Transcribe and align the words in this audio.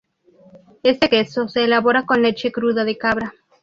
Este 0.81 1.09
queso 1.11 1.47
se 1.47 1.63
elabora 1.63 2.07
con 2.07 2.23
leche 2.23 2.51
cruda 2.51 2.83
de 2.85 2.97
cabra. 2.97 3.35